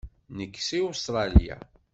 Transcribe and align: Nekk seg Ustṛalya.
Nekk 0.37 0.55
seg 0.67 0.81
Ustṛalya. 0.89 1.57